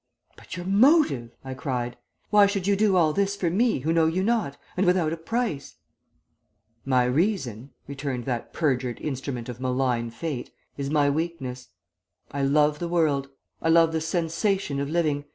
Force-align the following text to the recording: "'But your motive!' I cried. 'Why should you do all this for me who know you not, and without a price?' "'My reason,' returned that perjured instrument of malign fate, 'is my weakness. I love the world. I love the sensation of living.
"'But 0.35 0.57
your 0.57 0.65
motive!' 0.65 1.35
I 1.45 1.53
cried. 1.53 1.95
'Why 2.31 2.47
should 2.47 2.65
you 2.65 2.75
do 2.75 2.95
all 2.95 3.13
this 3.13 3.35
for 3.35 3.51
me 3.51 3.81
who 3.81 3.93
know 3.93 4.07
you 4.07 4.23
not, 4.23 4.57
and 4.75 4.83
without 4.87 5.13
a 5.13 5.17
price?' 5.17 5.75
"'My 6.83 7.03
reason,' 7.05 7.69
returned 7.85 8.25
that 8.25 8.51
perjured 8.51 8.99
instrument 8.99 9.47
of 9.47 9.61
malign 9.61 10.09
fate, 10.09 10.49
'is 10.75 10.89
my 10.89 11.07
weakness. 11.11 11.67
I 12.31 12.41
love 12.41 12.79
the 12.79 12.87
world. 12.89 13.29
I 13.61 13.69
love 13.69 13.91
the 13.91 14.01
sensation 14.01 14.79
of 14.79 14.89
living. 14.89 15.25